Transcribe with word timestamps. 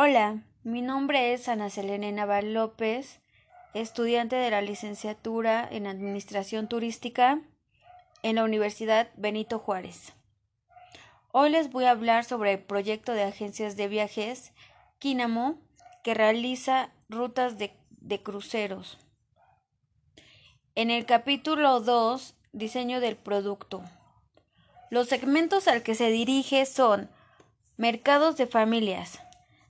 Hola, 0.00 0.44
mi 0.62 0.80
nombre 0.80 1.32
es 1.32 1.48
Ana 1.48 1.70
Selene 1.70 2.12
Naval 2.12 2.54
López, 2.54 3.18
estudiante 3.74 4.36
de 4.36 4.48
la 4.48 4.62
licenciatura 4.62 5.68
en 5.68 5.88
Administración 5.88 6.68
Turística 6.68 7.40
en 8.22 8.36
la 8.36 8.44
Universidad 8.44 9.08
Benito 9.16 9.58
Juárez. 9.58 10.12
Hoy 11.32 11.50
les 11.50 11.72
voy 11.72 11.86
a 11.86 11.90
hablar 11.90 12.24
sobre 12.24 12.52
el 12.52 12.58
proyecto 12.60 13.10
de 13.12 13.24
agencias 13.24 13.74
de 13.74 13.88
viajes 13.88 14.52
Kinamo 15.00 15.58
que 16.04 16.14
realiza 16.14 16.92
rutas 17.08 17.58
de, 17.58 17.72
de 17.90 18.22
cruceros. 18.22 18.98
En 20.76 20.92
el 20.92 21.06
capítulo 21.06 21.80
2, 21.80 22.36
diseño 22.52 23.00
del 23.00 23.16
producto. 23.16 23.82
Los 24.90 25.08
segmentos 25.08 25.66
al 25.66 25.82
que 25.82 25.96
se 25.96 26.08
dirige 26.12 26.66
son 26.66 27.10
mercados 27.76 28.36
de 28.36 28.46
familias, 28.46 29.18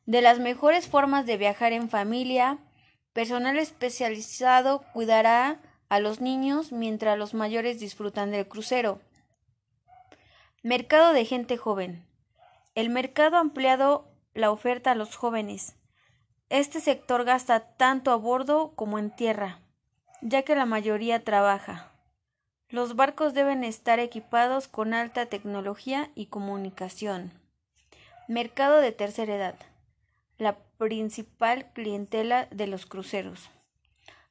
de 0.08 0.22
las 0.22 0.38
mejores 0.38 0.88
formas 0.88 1.26
de 1.26 1.36
viajar 1.36 1.74
en 1.74 1.90
familia, 1.90 2.56
personal 3.12 3.58
especializado 3.58 4.82
cuidará 4.94 5.60
a 5.90 6.00
los 6.00 6.22
niños 6.22 6.72
mientras 6.72 7.18
los 7.18 7.34
mayores 7.34 7.78
disfrutan 7.78 8.30
del 8.30 8.48
crucero. 8.48 9.02
Mercado 10.62 11.12
de 11.12 11.26
gente 11.26 11.58
joven. 11.58 12.06
El 12.74 12.88
mercado 12.88 13.36
ha 13.36 13.40
ampliado 13.40 14.08
la 14.32 14.50
oferta 14.50 14.92
a 14.92 14.94
los 14.94 15.14
jóvenes. 15.14 15.76
Este 16.48 16.80
sector 16.80 17.24
gasta 17.24 17.76
tanto 17.76 18.10
a 18.10 18.16
bordo 18.16 18.72
como 18.76 18.98
en 18.98 19.14
tierra, 19.14 19.60
ya 20.22 20.40
que 20.40 20.54
la 20.54 20.64
mayoría 20.64 21.22
trabaja. 21.22 21.92
Los 22.70 22.96
barcos 22.96 23.34
deben 23.34 23.62
estar 23.62 23.98
equipados 23.98 24.68
con 24.68 24.94
alta 24.94 25.26
tecnología 25.26 26.10
y 26.14 26.26
comunicación. 26.28 27.34
Mercado 28.26 28.80
de 28.80 28.92
tercera 28.92 29.36
edad. 29.36 29.67
La 30.38 30.56
principal 30.78 31.72
clientela 31.72 32.46
de 32.46 32.66
los 32.66 32.86
cruceros, 32.86 33.50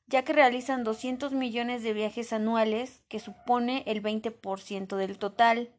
ya 0.07 0.23
que 0.23 0.33
realizan 0.33 0.83
200 0.83 1.33
millones 1.33 1.83
de 1.83 1.93
viajes 1.93 2.33
anuales, 2.33 3.03
que 3.09 3.19
supone 3.19 3.83
el 3.85 4.01
20% 4.01 4.95
del 4.95 5.17
total. 5.19 5.73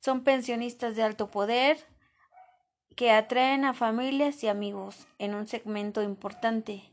Son 0.00 0.24
pensionistas 0.24 0.96
de 0.96 1.02
alto 1.02 1.30
poder 1.30 1.78
que 2.96 3.12
atraen 3.12 3.64
a 3.64 3.74
familias 3.74 4.42
y 4.42 4.48
amigos 4.48 5.06
en 5.18 5.34
un 5.34 5.46
segmento 5.46 6.02
importante, 6.02 6.90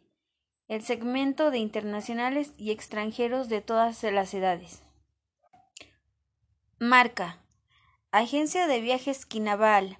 el 0.67 0.83
segmento 0.83 1.51
de 1.51 1.59
internacionales 1.59 2.51
y 2.57 2.71
extranjeros 2.71 3.49
de 3.49 3.61
todas 3.61 4.03
las 4.03 4.33
edades. 4.33 4.83
Marca. 6.77 7.39
Agencia 8.11 8.67
de 8.67 8.81
Viajes 8.81 9.25
Quinaval. 9.25 9.97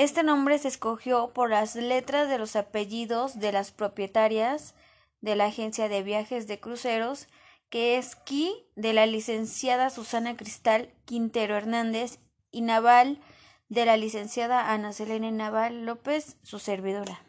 Este 0.00 0.22
nombre 0.22 0.56
se 0.58 0.68
escogió 0.68 1.34
por 1.34 1.50
las 1.50 1.76
letras 1.76 2.26
de 2.30 2.38
los 2.38 2.56
apellidos 2.56 3.38
de 3.38 3.52
las 3.52 3.70
propietarias 3.70 4.74
de 5.20 5.36
la 5.36 5.44
agencia 5.44 5.90
de 5.90 6.02
viajes 6.02 6.46
de 6.46 6.58
cruceros, 6.58 7.28
que 7.68 7.98
es 7.98 8.16
Qui 8.16 8.50
de 8.76 8.94
la 8.94 9.04
licenciada 9.04 9.90
Susana 9.90 10.38
Cristal 10.38 10.94
Quintero 11.04 11.54
Hernández 11.54 12.18
y 12.50 12.62
Naval 12.62 13.20
de 13.68 13.84
la 13.84 13.98
licenciada 13.98 14.72
Ana 14.72 14.94
Selene 14.94 15.32
Naval 15.32 15.84
López, 15.84 16.38
su 16.42 16.60
servidora. 16.60 17.20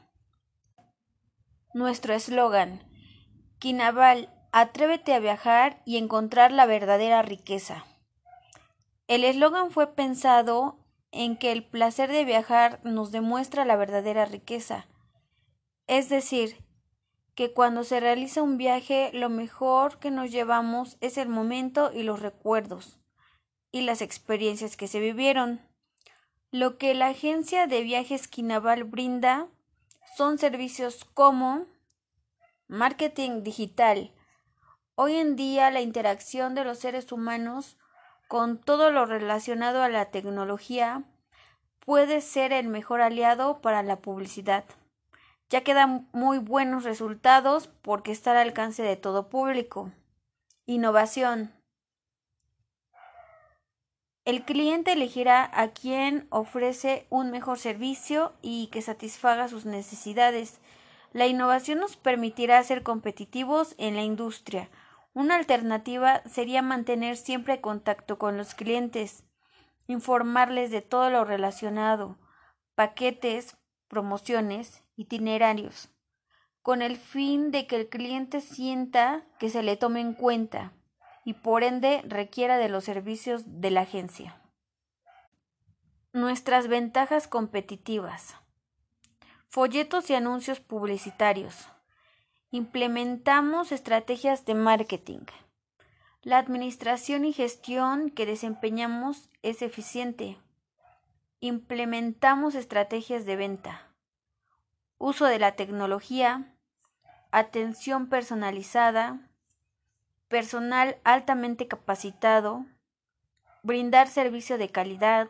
Nuestro 1.74 2.14
eslogan 2.14 2.90
Quinaval, 3.60 4.34
atrévete 4.54 5.14
a 5.14 5.20
viajar 5.20 5.82
y 5.86 5.98
encontrar 5.98 6.54
la 6.54 6.66
verdadera 6.66 7.22
riqueza. 7.22 7.86
El 9.10 9.26
eslogan 9.26 9.72
fue 9.72 9.94
pensado 9.94 10.81
en 11.12 11.38
que 11.38 11.52
el 11.52 11.64
placer 11.64 12.12
de 12.12 12.26
viajar 12.26 12.80
nos 12.84 13.12
demuestra 13.12 13.66
la 13.66 13.76
verdadera 13.76 14.26
riqueza. 14.26 14.88
Es 15.88 16.10
decir, 16.10 16.64
que 17.36 17.54
cuando 17.54 17.84
se 17.84 18.00
realiza 18.00 18.42
un 18.42 18.58
viaje 18.58 19.12
lo 19.14 19.30
mejor 19.30 20.00
que 20.00 20.12
nos 20.12 20.32
llevamos 20.32 20.98
es 21.02 21.18
el 21.18 21.30
momento 21.30 21.92
y 21.94 22.04
los 22.04 22.22
recuerdos 22.22 22.98
y 23.72 23.82
las 23.82 24.02
experiencias 24.02 24.76
que 24.76 24.88
se 24.88 25.00
vivieron. 25.00 25.62
Lo 26.52 26.78
que 26.78 26.94
la 26.94 27.08
agencia 27.08 27.68
de 27.68 27.82
viajes 27.82 28.28
Quinaval 28.28 28.84
brinda 28.84 29.48
son 30.18 30.38
servicios 30.38 31.06
como 31.14 31.66
marketing 32.68 33.44
digital. 33.44 34.14
Hoy 34.96 35.16
en 35.16 35.36
día 35.36 35.72
la 35.72 35.82
interacción 35.82 36.54
de 36.54 36.66
los 36.66 36.80
seres 36.80 37.12
humanos 37.12 37.78
con 38.28 38.60
todo 38.60 38.92
lo 38.92 39.06
relacionado 39.06 39.84
a 39.84 39.90
la 39.90 40.12
tecnología, 40.12 41.04
puede 41.86 42.22
ser 42.22 42.54
el 42.54 42.68
mejor 42.68 43.02
aliado 43.02 43.62
para 43.62 43.84
la 43.84 43.98
publicidad, 43.98 44.66
ya 45.50 45.62
que 45.62 45.74
da 45.74 45.88
muy 46.14 46.40
buenos 46.40 46.84
resultados 46.84 47.68
porque 47.82 48.12
está 48.12 48.32
al 48.32 48.38
alcance 48.38 48.84
de 48.84 48.96
todo 48.96 49.30
público. 49.30 49.92
Innovación. 50.66 51.52
El 54.24 54.46
cliente 54.46 54.94
elegirá 54.94 55.50
a 55.54 55.70
quien 55.70 56.28
ofrece 56.30 57.08
un 57.10 57.32
mejor 57.32 57.58
servicio 57.60 58.34
y 58.42 58.68
que 58.68 58.82
satisfaga 58.82 59.48
sus 59.48 59.66
necesidades. 59.66 60.60
La 61.12 61.28
innovación 61.28 61.80
nos 61.80 61.98
permitirá 61.98 62.64
ser 62.64 62.84
competitivos 62.84 63.76
en 63.78 63.96
la 63.96 64.04
industria, 64.04 64.70
una 65.14 65.36
alternativa 65.36 66.22
sería 66.24 66.62
mantener 66.62 67.18
siempre 67.18 67.60
contacto 67.60 68.18
con 68.18 68.38
los 68.38 68.56
clientes, 68.56 69.26
informarles 69.92 70.72
de 70.72 70.82
todo 70.82 71.10
lo 71.10 71.26
relacionado, 71.26 72.18
paquetes, 72.76 73.58
promociones, 73.88 74.84
itinerarios, 74.96 75.90
con 76.62 76.82
el 76.82 76.98
fin 76.98 77.52
de 77.52 77.68
que 77.68 77.76
el 77.76 77.90
cliente 77.90 78.42
sienta 78.42 79.26
que 79.40 79.50
se 79.50 79.64
le 79.64 79.78
tome 79.78 80.00
en 80.00 80.14
cuenta 80.14 80.74
y 81.26 81.34
por 81.34 81.64
ende 81.64 82.02
requiera 82.08 82.58
de 82.58 82.70
los 82.70 82.84
servicios 82.84 83.44
de 83.46 83.72
la 83.72 83.82
agencia. 83.82 84.42
Nuestras 86.14 86.68
ventajas 86.68 87.28
competitivas. 87.28 88.36
Folletos 89.48 90.10
y 90.10 90.16
anuncios 90.16 90.60
publicitarios. 90.60 91.68
Implementamos 92.52 93.72
estrategias 93.72 94.46
de 94.46 94.56
marketing. 94.56 95.26
La 96.24 96.38
administración 96.38 97.26
y 97.26 97.34
gestión 97.34 98.12
que 98.12 98.28
desempeñamos 98.28 99.30
es 99.42 99.64
eficiente. 99.64 100.38
Implementamos 101.40 102.54
estrategias 102.54 103.26
de 103.26 103.36
venta. 103.36 103.88
Uso 105.00 105.26
de 105.26 105.40
la 105.40 105.54
tecnología. 105.56 106.54
Atención 107.32 108.08
personalizada. 108.08 109.32
Personal 110.28 110.98
altamente 111.04 111.68
capacitado. 111.68 112.68
Brindar 113.64 114.08
servicio 114.08 114.60
de 114.60 114.70
calidad. 114.70 115.28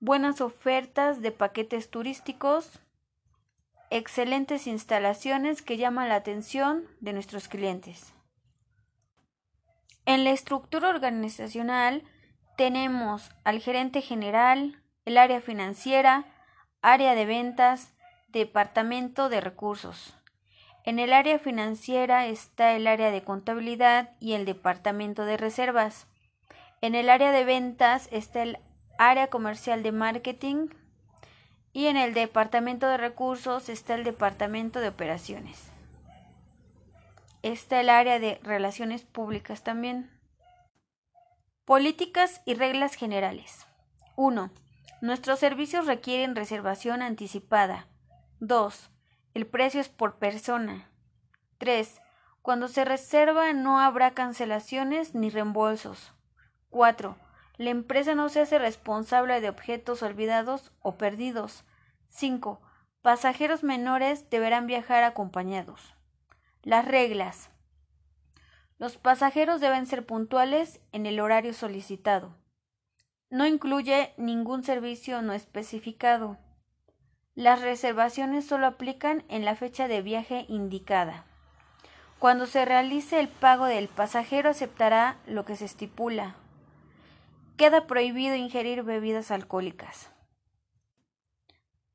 Buenas 0.00 0.40
ofertas 0.40 1.22
de 1.22 1.30
paquetes 1.30 1.90
turísticos 1.90 2.80
excelentes 3.90 4.66
instalaciones 4.66 5.62
que 5.62 5.76
llaman 5.76 6.08
la 6.08 6.16
atención 6.16 6.88
de 6.98 7.12
nuestros 7.12 7.46
clientes. 7.46 8.12
En 10.06 10.24
la 10.24 10.30
estructura 10.30 10.88
organizacional 10.88 12.02
tenemos 12.56 13.30
al 13.44 13.60
gerente 13.60 14.02
general, 14.02 14.82
el 15.04 15.18
área 15.18 15.40
financiera, 15.40 16.24
área 16.82 17.14
de 17.14 17.24
ventas, 17.24 17.92
departamento 18.28 19.28
de 19.28 19.40
recursos. 19.40 20.14
En 20.84 20.98
el 20.98 21.12
área 21.12 21.38
financiera 21.38 22.26
está 22.26 22.74
el 22.74 22.86
área 22.86 23.10
de 23.10 23.22
contabilidad 23.22 24.10
y 24.20 24.34
el 24.34 24.44
departamento 24.44 25.24
de 25.24 25.38
reservas. 25.38 26.06
En 26.82 26.94
el 26.94 27.08
área 27.08 27.32
de 27.32 27.44
ventas 27.44 28.08
está 28.12 28.42
el 28.42 28.58
área 28.98 29.28
comercial 29.28 29.82
de 29.82 29.92
marketing, 29.92 30.68
y 31.74 31.86
en 31.86 31.96
el 31.96 32.14
Departamento 32.14 32.88
de 32.88 32.96
Recursos 32.96 33.68
está 33.68 33.96
el 33.96 34.04
Departamento 34.04 34.78
de 34.80 34.88
Operaciones. 34.88 35.73
Está 37.44 37.78
el 37.82 37.90
área 37.90 38.18
de 38.20 38.40
Relaciones 38.42 39.02
Públicas 39.02 39.62
también. 39.62 40.10
Políticas 41.66 42.40
y 42.46 42.54
reglas 42.54 42.94
generales. 42.94 43.66
1. 44.16 44.50
Nuestros 45.02 45.40
servicios 45.40 45.84
requieren 45.84 46.36
reservación 46.36 47.02
anticipada. 47.02 47.86
2. 48.40 48.88
El 49.34 49.46
precio 49.46 49.82
es 49.82 49.90
por 49.90 50.14
persona. 50.14 50.88
3. 51.58 52.00
Cuando 52.40 52.66
se 52.66 52.86
reserva 52.86 53.52
no 53.52 53.78
habrá 53.78 54.12
cancelaciones 54.12 55.14
ni 55.14 55.28
reembolsos. 55.28 56.14
4. 56.70 57.18
La 57.58 57.68
empresa 57.68 58.14
no 58.14 58.30
se 58.30 58.40
hace 58.40 58.58
responsable 58.58 59.42
de 59.42 59.50
objetos 59.50 60.02
olvidados 60.02 60.72
o 60.80 60.96
perdidos. 60.96 61.66
5. 62.08 62.62
Pasajeros 63.02 63.62
menores 63.62 64.30
deberán 64.30 64.66
viajar 64.66 65.04
acompañados. 65.04 65.94
Las 66.64 66.86
reglas. 66.86 67.50
Los 68.78 68.96
pasajeros 68.96 69.60
deben 69.60 69.86
ser 69.86 70.06
puntuales 70.06 70.80
en 70.92 71.04
el 71.04 71.20
horario 71.20 71.52
solicitado. 71.52 72.34
No 73.28 73.46
incluye 73.46 74.14
ningún 74.16 74.62
servicio 74.62 75.20
no 75.20 75.34
especificado. 75.34 76.38
Las 77.34 77.60
reservaciones 77.60 78.46
solo 78.46 78.66
aplican 78.66 79.24
en 79.28 79.44
la 79.44 79.56
fecha 79.56 79.88
de 79.88 80.00
viaje 80.00 80.46
indicada. 80.48 81.26
Cuando 82.18 82.46
se 82.46 82.64
realice 82.64 83.20
el 83.20 83.28
pago 83.28 83.66
del 83.66 83.88
pasajero 83.88 84.48
aceptará 84.48 85.18
lo 85.26 85.44
que 85.44 85.56
se 85.56 85.66
estipula. 85.66 86.36
Queda 87.58 87.86
prohibido 87.86 88.36
ingerir 88.36 88.84
bebidas 88.84 89.30
alcohólicas. 89.30 90.10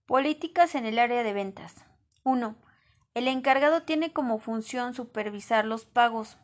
Políticas 0.06 0.76
en 0.76 0.86
el 0.86 1.00
área 1.00 1.24
de 1.24 1.34
ventas. 1.34 1.86
1. 2.24 2.69
El 3.20 3.28
encargado 3.28 3.82
tiene 3.82 4.14
como 4.14 4.40
función 4.40 4.94
supervisar 4.94 5.66
los 5.66 5.84
pagos. 5.84 6.38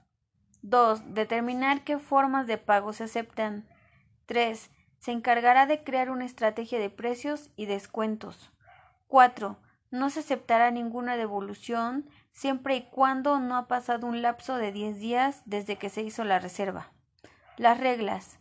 2. 0.62 1.13
Determinar 1.13 1.86
qué 1.86 2.00
formas 2.00 2.48
de 2.48 2.57
pago 2.57 2.92
se 2.92 3.06
aceptan. 3.06 3.66
3. 4.25 4.69
Se 4.98 5.13
encargará 5.13 5.68
de 5.68 5.86
crear 5.86 6.10
una 6.10 6.25
estrategia 6.25 6.77
de 6.77 6.89
precios 6.89 7.50
y 7.56 7.66
descuentos. 7.66 8.51
4. 9.07 9.57
No 9.89 10.10
se 10.10 10.19
aceptará 10.19 10.69
ninguna 10.69 11.16
devolución 11.16 12.10
siempre 12.33 12.75
y 12.75 12.81
cuando 12.89 13.39
no 13.39 13.56
ha 13.56 13.69
pasado 13.69 14.06
un 14.06 14.22
lapso 14.22 14.57
de 14.57 14.74
10 14.74 15.00
días 15.00 15.44
desde 15.45 15.77
que 15.77 15.89
se 15.89 16.01
hizo 16.01 16.25
la 16.25 16.39
reserva. 16.39 16.92
Las 17.56 17.80
reglas. 17.80 18.38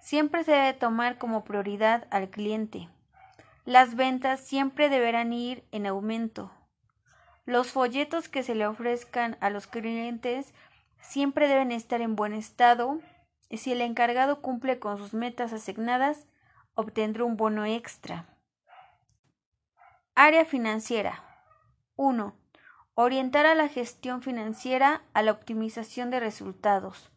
Siempre 0.00 0.44
se 0.44 0.52
debe 0.52 0.74
tomar 0.74 1.16
como 1.16 1.44
prioridad 1.44 2.06
al 2.10 2.28
cliente. 2.28 2.90
Las 3.64 3.94
ventas 3.94 4.40
siempre 4.40 4.90
deberán 4.90 5.32
ir 5.32 5.64
en 5.72 5.86
aumento. 5.86 6.52
Los 7.46 7.72
folletos 7.72 8.28
que 8.28 8.42
se 8.42 8.54
le 8.54 8.66
ofrezcan 8.66 9.36
a 9.40 9.50
los 9.50 9.66
clientes 9.66 10.52
siempre 11.00 11.48
deben 11.48 11.72
estar 11.72 12.00
en 12.00 12.16
buen 12.16 12.34
estado 12.34 13.00
y 13.48 13.58
si 13.58 13.72
el 13.72 13.80
encargado 13.80 14.40
cumple 14.40 14.78
con 14.78 14.98
sus 14.98 15.12
metas 15.12 15.52
asignadas, 15.52 16.26
obtendrá 16.74 17.24
un 17.24 17.36
bono 17.36 17.64
extra. 17.64 18.26
Área 20.14 20.44
financiera. 20.44 21.24
1. 21.96 22.34
Orientar 22.94 23.46
a 23.46 23.54
la 23.54 23.68
gestión 23.68 24.22
financiera 24.22 25.02
a 25.14 25.22
la 25.22 25.32
optimización 25.32 26.10
de 26.10 26.20
resultados. 26.20 27.10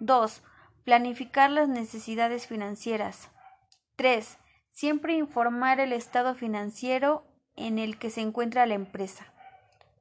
2. 0.00 0.42
Planificar 0.84 1.50
las 1.50 1.68
necesidades 1.68 2.46
financieras. 2.46 3.30
3. 3.96 4.38
Siempre 4.70 5.14
informar 5.14 5.80
el 5.80 5.92
estado 5.92 6.34
financiero 6.34 7.26
en 7.56 7.78
el 7.78 7.98
que 7.98 8.10
se 8.10 8.20
encuentra 8.20 8.66
la 8.66 8.74
empresa. 8.74 9.32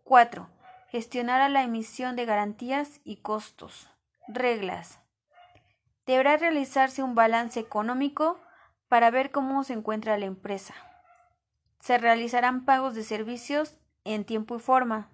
4. 0.08 0.50
Gestionar 0.88 1.52
la 1.52 1.64
emisión 1.64 2.16
de 2.16 2.24
garantías 2.24 3.02
y 3.04 3.18
costos. 3.18 3.90
Reglas. 4.30 5.02
Deberá 6.06 6.38
realizarse 6.38 7.04
un 7.04 7.14
balance 7.14 7.60
económico 7.60 8.40
para 8.88 9.12
ver 9.12 9.32
cómo 9.32 9.66
se 9.66 9.74
encuentra 9.74 10.18
la 10.18 10.26
empresa. 10.26 10.74
Se 11.82 11.98
realizarán 11.98 12.64
pagos 12.64 12.96
de 12.96 13.04
servicios 13.04 13.76
en 14.06 14.24
tiempo 14.24 14.56
y 14.56 14.60
forma. 14.60 15.10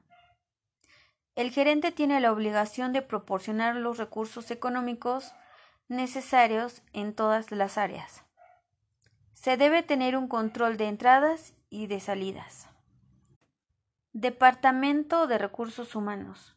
El 1.33 1.49
gerente 1.49 1.91
tiene 1.91 2.19
la 2.19 2.31
obligación 2.31 2.93
de 2.93 3.01
proporcionar 3.01 3.75
los 3.75 3.97
recursos 3.97 4.51
económicos 4.51 5.33
necesarios 5.87 6.83
en 6.93 7.15
todas 7.15 7.51
las 7.51 7.79
áreas. 7.79 8.25
Se 9.33 9.57
debe 9.57 9.81
tener 9.81 10.15
un 10.15 10.27
control 10.27 10.77
de 10.77 10.87
entradas 10.87 11.55
y 11.71 11.87
de 11.87 11.99
salidas. 11.99 12.69
Departamento 14.15 15.25
de 15.25 15.39
Recursos 15.39 15.95
Humanos. 15.95 16.55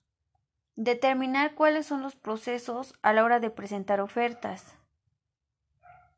Determinar 0.74 1.54
cuáles 1.54 1.86
son 1.86 2.02
los 2.02 2.14
procesos 2.14 2.92
a 3.00 3.14
la 3.14 3.24
hora 3.24 3.40
de 3.40 3.48
presentar 3.48 4.02
ofertas. 4.02 4.76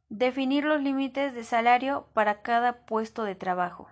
Definir 0.08 0.64
los 0.64 0.82
límites 0.82 1.36
de 1.36 1.44
salario 1.44 2.08
para 2.12 2.42
cada 2.42 2.84
puesto 2.86 3.22
de 3.22 3.36
trabajo. 3.36 3.86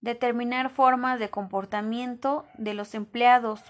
Determinar 0.00 0.70
formas 0.70 1.18
de 1.18 1.28
comportamiento 1.28 2.46
de 2.54 2.74
los 2.74 2.94
empleados. 2.94 3.64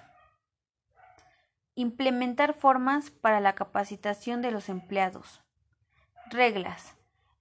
Implementar 1.75 2.53
formas 2.53 3.11
para 3.11 3.41
la 3.41 3.55
capacitación 3.55 4.43
de 4.43 4.51
los 4.51 4.69
empleados. 4.69 5.41
Reglas. 6.27 6.95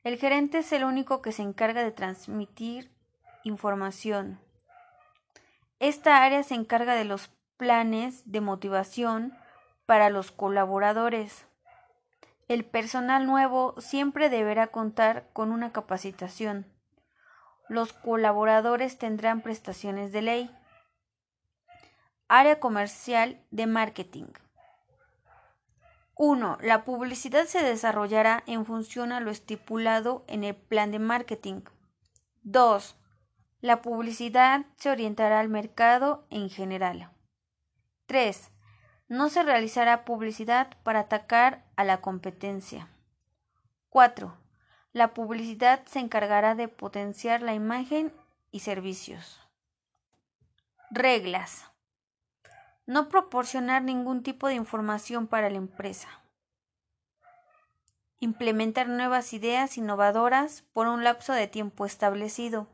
El 0.06 0.18
gerente 0.18 0.60
es 0.60 0.72
el 0.72 0.86
único 0.86 1.22
que 1.22 1.33
se 1.33 1.42
encarga 1.42 1.83
de 1.83 1.92
transmitir 1.92 3.00
información. 3.43 4.39
Esta 5.79 6.23
área 6.23 6.43
se 6.43 6.55
encarga 6.55 6.95
de 6.95 7.05
los 7.05 7.29
planes 7.57 8.23
de 8.25 8.41
motivación 8.41 9.38
para 9.85 10.09
los 10.09 10.31
colaboradores. 10.31 11.45
El 12.47 12.65
personal 12.65 13.25
nuevo 13.25 13.75
siempre 13.79 14.29
deberá 14.29 14.67
contar 14.67 15.29
con 15.33 15.51
una 15.51 15.71
capacitación. 15.71 16.65
Los 17.67 17.93
colaboradores 17.93 18.97
tendrán 18.97 19.41
prestaciones 19.41 20.11
de 20.11 20.21
ley. 20.21 20.57
Área 22.27 22.59
comercial 22.59 23.41
de 23.51 23.67
marketing. 23.67 24.25
1. 26.15 26.57
La 26.61 26.85
publicidad 26.85 27.45
se 27.45 27.63
desarrollará 27.63 28.44
en 28.45 28.65
función 28.65 29.11
a 29.11 29.19
lo 29.19 29.31
estipulado 29.31 30.23
en 30.27 30.44
el 30.44 30.55
plan 30.55 30.91
de 30.91 30.99
marketing. 30.99 31.61
2. 32.44 33.00
La 33.61 33.83
publicidad 33.83 34.65
se 34.75 34.89
orientará 34.89 35.39
al 35.39 35.47
mercado 35.47 36.25
en 36.31 36.49
general. 36.49 37.11
3. 38.07 38.49
No 39.07 39.29
se 39.29 39.43
realizará 39.43 40.03
publicidad 40.03 40.75
para 40.81 41.01
atacar 41.01 41.63
a 41.75 41.83
la 41.83 42.01
competencia. 42.01 42.89
4. 43.89 44.35
La 44.93 45.13
publicidad 45.13 45.85
se 45.85 45.99
encargará 45.99 46.55
de 46.55 46.69
potenciar 46.69 47.43
la 47.43 47.53
imagen 47.53 48.11
y 48.49 48.61
servicios. 48.61 49.39
Reglas. 50.89 51.65
No 52.87 53.09
proporcionar 53.09 53.83
ningún 53.83 54.23
tipo 54.23 54.47
de 54.47 54.55
información 54.55 55.27
para 55.27 55.51
la 55.51 55.57
empresa. 55.57 56.09
Implementar 58.19 58.89
nuevas 58.89 59.33
ideas 59.33 59.77
innovadoras 59.77 60.63
por 60.73 60.87
un 60.87 61.03
lapso 61.03 61.33
de 61.33 61.47
tiempo 61.47 61.85
establecido. 61.85 62.67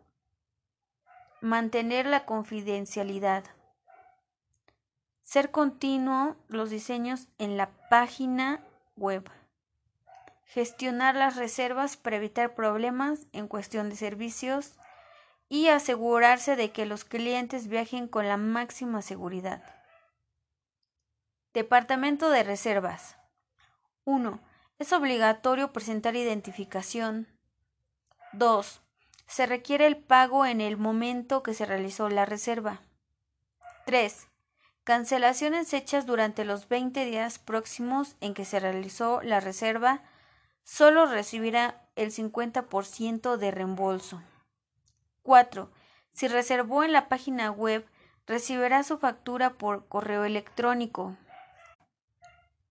Mantener 1.41 2.07
la 2.07 2.25
confidencialidad. 2.25 3.43
Ser 5.21 5.51
continuo 5.51 6.35
los 6.47 6.71
diseños 6.71 7.27
en 7.37 7.57
la 7.57 7.69
página 7.91 8.63
web. 8.95 9.29
Gestionar 10.45 11.13
las 11.13 11.35
reservas 11.35 11.95
para 11.95 12.15
evitar 12.15 12.55
problemas 12.55 13.27
en 13.33 13.47
cuestión 13.47 13.91
de 13.91 13.95
servicios 13.95 14.77
y 15.47 15.67
asegurarse 15.67 16.55
de 16.55 16.71
que 16.71 16.87
los 16.87 17.05
clientes 17.05 17.67
viajen 17.67 18.07
con 18.07 18.27
la 18.27 18.37
máxima 18.37 19.03
seguridad. 19.03 19.61
Departamento 21.53 22.31
de 22.31 22.41
Reservas. 22.41 23.15
1. 24.05 24.39
Es 24.79 24.91
obligatorio 24.91 25.71
presentar 25.71 26.15
identificación. 26.15 27.27
2 28.33 28.81
se 29.27 29.45
requiere 29.45 29.85
el 29.85 29.97
pago 29.97 30.45
en 30.45 30.61
el 30.61 30.77
momento 30.77 31.43
que 31.43 31.53
se 31.53 31.65
realizó 31.65 32.09
la 32.09 32.25
reserva. 32.25 32.81
3. 33.85 34.27
Cancelaciones 34.83 35.73
hechas 35.73 36.05
durante 36.05 36.45
los 36.45 36.69
20 36.69 37.03
días 37.05 37.39
próximos 37.39 38.15
en 38.21 38.33
que 38.33 38.45
se 38.45 38.59
realizó 38.59 39.21
la 39.21 39.41
reserva 39.41 40.01
solo 40.63 41.05
recibirá 41.05 41.85
el 41.95 42.11
50% 42.11 43.37
de 43.37 43.51
reembolso. 43.51 44.21
4. 45.23 45.71
Si 46.13 46.27
reservó 46.29 46.83
en 46.83 46.93
la 46.93 47.09
página 47.09 47.51
web, 47.51 47.85
recibirá 48.25 48.83
su 48.83 48.97
factura 48.97 49.51
por 49.51 49.87
correo 49.87 50.23
electrónico. 50.23 51.17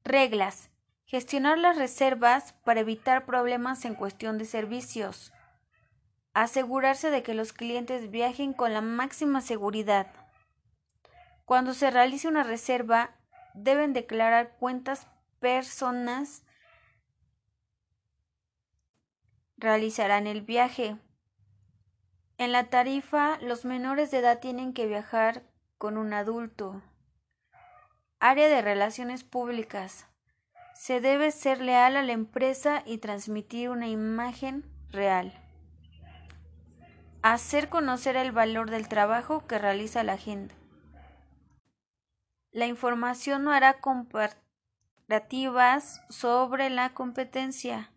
Reglas. 0.05 0.71
Gestionar 1.05 1.59
las 1.59 1.77
reservas 1.77 2.55
para 2.65 2.81
evitar 2.81 3.27
problemas 3.27 3.85
en 3.85 3.95
cuestión 3.95 4.39
de 4.39 4.45
servicios 4.45 5.33
asegurarse 6.43 7.11
de 7.11 7.23
que 7.23 7.33
los 7.33 7.55
clientes 7.55 8.11
viajen 8.11 8.53
con 8.53 8.75
la 8.75 8.83
máxima 8.83 9.41
seguridad. 9.41 10.09
Cuando 11.47 11.73
se 11.73 11.91
realice 11.91 12.29
una 12.29 12.43
reserva, 12.43 13.17
deben 13.55 13.95
declarar 13.95 14.55
cuántas 14.59 15.07
personas 15.41 16.45
realizarán 19.57 20.27
el 20.27 20.43
viaje. 20.43 20.99
En 22.37 22.53
la 22.53 22.69
tarifa, 22.69 23.39
los 23.41 23.65
menores 23.65 24.11
de 24.11 24.19
edad 24.19 24.39
tienen 24.39 24.75
que 24.75 24.87
viajar 24.87 25.43
con 25.79 25.97
un 25.97 26.13
adulto. 26.13 26.83
Área 28.21 28.51
de 28.51 28.61
relaciones 28.61 29.25
públicas. 29.25 30.07
Se 30.75 31.01
debe 31.01 31.31
ser 31.31 31.63
leal 31.63 31.97
a 31.97 32.03
la 32.03 32.13
empresa 32.13 32.83
y 32.85 32.99
transmitir 32.99 33.71
una 33.71 33.89
imagen 33.89 34.71
real. 34.91 35.46
Hacer 37.29 37.69
conocer 37.69 38.15
el 38.15 38.31
valor 38.31 38.71
del 38.71 38.87
trabajo 38.87 39.45
que 39.49 39.59
realiza 39.59 40.05
la 40.05 40.17
gente. 40.17 40.55
La 42.53 42.69
información 42.69 43.43
no 43.43 43.51
hará 43.51 43.81
comparativas 43.81 46.03
sobre 46.09 46.71
la 46.71 46.91
competencia. 46.91 47.91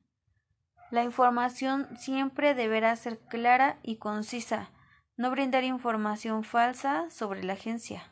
La 0.89 1.03
información 1.03 1.95
siempre 1.95 2.55
deberá 2.55 2.95
ser 2.95 3.19
clara 3.19 3.77
y 3.83 3.97
concisa, 3.97 4.71
no 5.15 5.29
brindar 5.29 5.63
información 5.63 6.43
falsa 6.43 7.07
sobre 7.11 7.43
la 7.43 7.53
agencia. 7.53 8.11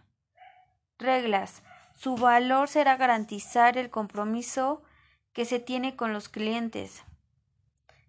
Reglas. 0.99 1.63
Su 1.95 2.15
valor 2.15 2.67
será 2.67 2.95
garantizar 2.95 3.79
el 3.79 3.89
compromiso 3.89 4.83
que 5.33 5.45
se 5.45 5.57
tiene 5.57 5.95
con 5.95 6.13
los 6.13 6.29
clientes. 6.29 7.06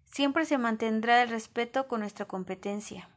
Siempre 0.09 0.45
se 0.45 0.57
mantendrá 0.57 1.21
el 1.21 1.29
respeto 1.29 1.87
con 1.87 2.01
nuestra 2.01 2.25
competencia. 2.25 3.09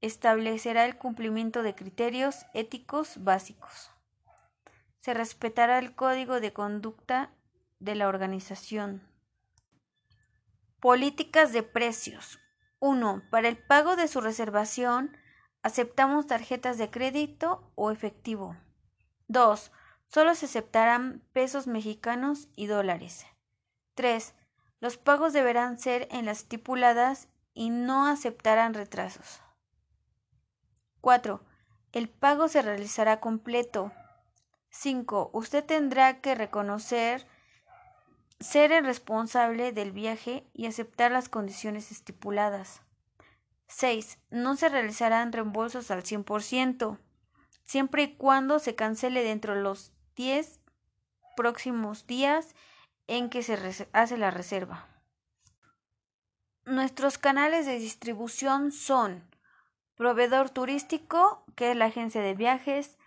Establecerá 0.00 0.84
el 0.86 0.96
cumplimiento 0.96 1.62
de 1.62 1.74
criterios 1.74 2.46
éticos 2.54 3.22
básicos. 3.22 3.90
Se 5.00 5.14
respetará 5.14 5.78
el 5.78 5.94
código 5.94 6.40
de 6.40 6.52
conducta 6.52 7.30
de 7.78 7.94
la 7.94 8.08
organización. 8.08 9.02
Políticas 10.80 11.52
de 11.52 11.62
precios. 11.62 12.40
1. 12.80 13.22
Para 13.30 13.48
el 13.48 13.58
pago 13.58 13.94
de 13.94 14.08
su 14.08 14.20
reservación, 14.20 15.16
aceptamos 15.62 16.26
tarjetas 16.26 16.78
de 16.78 16.90
crédito 16.90 17.70
o 17.76 17.90
efectivo. 17.90 18.56
2. 19.28 19.70
Solo 20.06 20.34
se 20.34 20.46
aceptarán 20.46 21.22
pesos 21.32 21.66
mexicanos 21.66 22.48
y 22.56 22.66
dólares. 22.66 23.26
3. 23.94 24.34
Los 24.82 24.96
pagos 24.96 25.32
deberán 25.32 25.78
ser 25.78 26.08
en 26.10 26.26
las 26.26 26.38
estipuladas 26.38 27.28
y 27.54 27.70
no 27.70 28.08
aceptarán 28.08 28.74
retrasos. 28.74 29.40
4. 31.00 31.40
El 31.92 32.08
pago 32.08 32.48
se 32.48 32.62
realizará 32.62 33.20
completo. 33.20 33.92
5. 34.70 35.30
Usted 35.34 35.64
tendrá 35.64 36.20
que 36.20 36.34
reconocer 36.34 37.28
ser 38.40 38.72
el 38.72 38.84
responsable 38.84 39.70
del 39.70 39.92
viaje 39.92 40.48
y 40.52 40.66
aceptar 40.66 41.12
las 41.12 41.28
condiciones 41.28 41.92
estipuladas. 41.92 42.82
6. 43.68 44.18
No 44.30 44.56
se 44.56 44.68
realizarán 44.68 45.30
reembolsos 45.30 45.92
al 45.92 46.02
100%, 46.02 46.98
siempre 47.62 48.02
y 48.02 48.16
cuando 48.16 48.58
se 48.58 48.74
cancele 48.74 49.22
dentro 49.22 49.54
de 49.54 49.62
los 49.62 49.92
10 50.16 50.58
próximos 51.36 52.08
días 52.08 52.56
en 53.16 53.30
que 53.30 53.42
se 53.42 53.88
hace 53.92 54.16
la 54.16 54.30
reserva. 54.30 54.88
Nuestros 56.64 57.18
canales 57.18 57.66
de 57.66 57.78
distribución 57.78 58.72
son 58.72 59.28
proveedor 59.96 60.50
turístico, 60.50 61.44
que 61.56 61.72
es 61.72 61.76
la 61.76 61.86
agencia 61.86 62.20
de 62.20 62.34
viajes, 62.34 62.98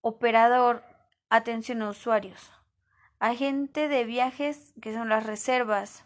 operador, 0.00 0.82
atención 1.28 1.82
a 1.82 1.90
usuarios 1.90 2.52
agente 3.22 3.86
de 3.86 4.02
viajes, 4.02 4.74
que 4.82 4.92
son 4.92 5.08
las 5.08 5.24
reservas, 5.24 6.04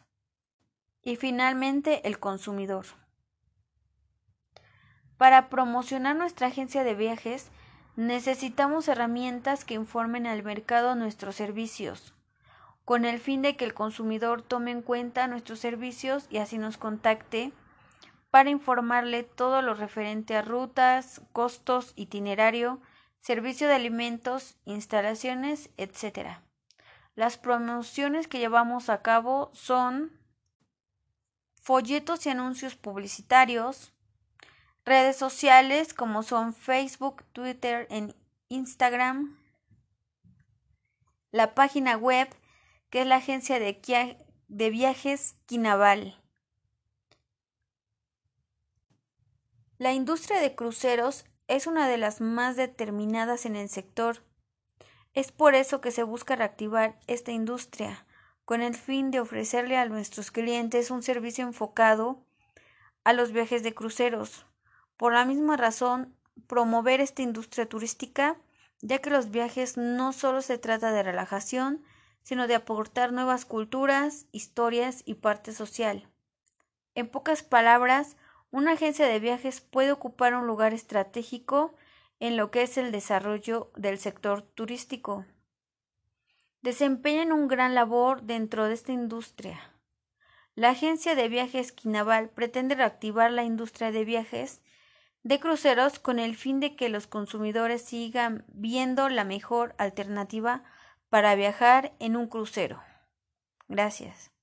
y 1.01 1.17
finalmente 1.17 2.07
el 2.07 2.19
consumidor. 2.19 2.85
Para 5.17 5.49
promocionar 5.49 6.15
nuestra 6.15 6.49
agencia 6.49 6.85
de 6.85 6.95
viajes, 6.95 7.49
necesitamos 7.97 8.89
herramientas 8.89 9.65
que 9.65 9.73
informen 9.73 10.27
al 10.27 10.43
mercado 10.43 10.95
nuestros 10.95 11.37
servicios, 11.37 12.13
con 12.87 13.05
el 13.05 13.19
fin 13.19 13.43
de 13.43 13.57
que 13.57 13.65
el 13.65 13.75
consumidor 13.75 14.43
tome 14.43 14.71
en 14.71 14.81
cuenta 14.81 15.27
nuestros 15.27 15.59
servicios 15.59 16.29
y 16.31 16.39
así 16.39 16.57
nos 16.57 16.79
contacte 16.79 17.53
para 18.31 18.49
informarle 18.49 19.25
todo 19.25 19.61
lo 19.61 19.75
referente 19.75 20.37
a 20.37 20.43
rutas, 20.43 21.21
costos, 21.33 21.93
itinerario, 21.97 22.81
servicio 23.19 23.67
de 23.67 23.75
alimentos, 23.75 24.57
instalaciones, 24.67 25.71
etc. 25.77 26.39
Las 27.17 27.39
promociones 27.39 28.29
que 28.29 28.39
llevamos 28.39 28.89
a 28.89 29.03
cabo 29.03 29.51
son 29.53 30.13
folletos 31.61 32.25
y 32.25 32.31
anuncios 32.31 32.77
publicitarios, 32.77 33.95
redes 34.85 35.17
sociales 35.17 35.93
como 35.93 36.23
son 36.23 36.55
Facebook, 36.55 37.25
Twitter, 37.33 37.89
e 37.91 38.15
Instagram, 38.49 39.37
la 41.33 41.57
página 41.57 41.97
web 41.97 42.29
que 42.91 43.03
es 43.03 43.07
la 43.07 43.17
agencia 43.17 43.59
de, 43.59 44.71
viajes 44.71 45.37
Quinaval. 45.47 46.23
La 49.79 49.93
industria 49.93 50.41
de 50.41 50.55
cruceros 50.55 51.25
es 51.49 51.67
una 51.67 51.89
de 51.89 51.99
las 51.99 52.21
más 52.21 52.57
determinadas 52.57 53.47
en 53.47 53.57
el 53.57 53.69
sector 53.69 54.23
es 55.17 55.33
por 55.33 55.55
eso 55.55 55.81
que 55.81 55.93
se 55.93 56.03
busca 56.03 56.37
reactivar 56.37 56.99
esta 57.07 57.33
industria, 57.33 58.07
con 58.45 58.61
el 58.61 58.75
fin 58.75 59.11
de 59.11 59.19
ofrecerle 59.19 59.79
a 59.79 59.89
nuestros 59.89 60.31
clientes 60.31 60.91
un 60.91 61.03
servicio 61.03 61.43
enfocado 61.43 62.23
a 63.03 63.15
los 63.15 63.33
viajes 63.33 63.63
de 63.63 63.75
cruceros. 63.75 64.45
Por 64.99 65.15
la 65.15 65.25
misma 65.25 65.57
razón, 65.57 66.15
promover 66.47 67.01
esta 67.01 67.23
industria 67.23 67.67
turística, 67.67 68.37
ya 68.83 68.99
que 68.99 69.09
los 69.09 69.31
viajes 69.31 69.79
no 69.79 70.13
solo 70.13 70.43
se 70.43 70.59
trata 70.59 70.93
de 70.93 71.03
relajación, 71.03 71.83
sino 72.27 72.49
de 72.49 72.57
aportar 72.57 73.13
nuevas 73.13 73.45
culturas, 73.45 74.27
historias 74.33 75.05
y 75.05 75.15
parte 75.15 75.53
social. 75.53 76.09
En 76.97 77.07
pocas 77.07 77.45
palabras, 77.45 78.17
una 78.51 78.73
agencia 78.73 79.07
de 79.07 79.21
viajes 79.21 79.61
puede 79.61 79.93
ocupar 79.93 80.35
un 80.35 80.45
lugar 80.45 80.75
estratégico 80.75 81.77
en 82.19 82.37
lo 82.37 82.51
que 82.51 82.63
es 82.63 82.79
el 82.79 82.91
desarrollo 82.91 83.71
del 83.77 83.99
sector 83.99 84.43
turístico. 84.43 85.25
Desempeñan 86.63 87.31
un 87.31 87.47
gran 87.47 87.77
labor 87.77 88.23
dentro 88.23 88.65
de 88.67 88.75
esta 88.75 88.91
industria. 88.91 89.61
La 90.57 90.71
agencia 90.71 91.15
de 91.15 91.29
viajes 91.29 91.71
Quinaval 91.71 92.31
pretende 92.31 92.75
reactivar 92.75 93.31
la 93.31 93.45
industria 93.45 93.93
de 93.93 94.05
viajes 94.05 94.63
de 95.23 95.39
cruceros 95.39 96.01
con 96.01 96.19
el 96.19 96.35
fin 96.35 96.59
de 96.59 96.75
que 96.75 96.89
los 96.89 97.07
consumidores 97.07 97.83
sigan 97.83 98.45
viendo 98.49 99.09
la 99.09 99.23
mejor 99.23 99.77
alternativa 99.79 100.65
para 101.17 101.35
viajar 101.35 101.95
en 101.99 102.15
un 102.15 102.27
crucero. 102.29 102.83
Gracias. 103.69 104.36